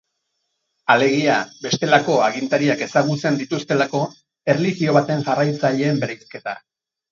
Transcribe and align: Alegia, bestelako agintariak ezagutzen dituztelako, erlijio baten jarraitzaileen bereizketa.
Alegia, 0.93 1.35
bestelako 1.65 2.15
agintariak 2.29 2.81
ezagutzen 2.87 3.39
dituztelako, 3.43 4.03
erlijio 4.57 4.99
baten 4.99 5.25
jarraitzaileen 5.31 6.05
bereizketa. 6.05 6.61